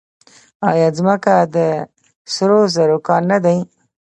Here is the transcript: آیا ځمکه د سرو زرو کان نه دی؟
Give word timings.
آیا 0.69 0.87
ځمکه 0.97 1.35
د 1.55 1.57
سرو 2.33 2.59
زرو 2.75 2.97
کان 3.07 3.23
نه 3.31 3.37
دی؟ 3.43 3.57